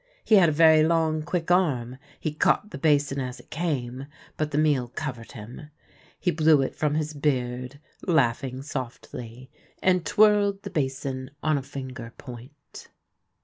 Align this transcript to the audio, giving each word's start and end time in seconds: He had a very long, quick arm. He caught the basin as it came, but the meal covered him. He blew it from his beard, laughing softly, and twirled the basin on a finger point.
He 0.25 0.33
had 0.33 0.49
a 0.49 0.51
very 0.51 0.81
long, 0.81 1.21
quick 1.21 1.51
arm. 1.51 1.97
He 2.19 2.33
caught 2.33 2.71
the 2.71 2.79
basin 2.79 3.19
as 3.19 3.39
it 3.39 3.51
came, 3.51 4.07
but 4.35 4.49
the 4.49 4.57
meal 4.57 4.87
covered 4.87 5.33
him. 5.33 5.69
He 6.19 6.31
blew 6.31 6.63
it 6.63 6.75
from 6.75 6.95
his 6.95 7.13
beard, 7.13 7.79
laughing 8.07 8.63
softly, 8.63 9.51
and 9.79 10.03
twirled 10.03 10.63
the 10.63 10.71
basin 10.71 11.29
on 11.43 11.55
a 11.55 11.61
finger 11.61 12.15
point. 12.17 12.87